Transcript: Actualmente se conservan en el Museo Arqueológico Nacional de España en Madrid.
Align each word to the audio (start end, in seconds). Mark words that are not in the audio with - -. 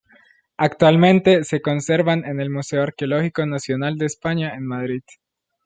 Actualmente 0.57 1.43
se 1.43 1.61
conservan 1.61 2.25
en 2.25 2.39
el 2.41 2.49
Museo 2.49 2.81
Arqueológico 2.81 3.45
Nacional 3.45 3.99
de 3.99 4.07
España 4.07 4.51
en 4.55 4.65
Madrid. 4.65 5.03